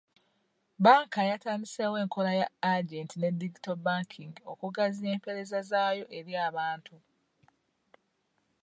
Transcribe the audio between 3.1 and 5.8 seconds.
ne digito banking okugaziya empereza